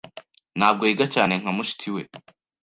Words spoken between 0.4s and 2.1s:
Ntabwo yiga cyane nka mushiki we.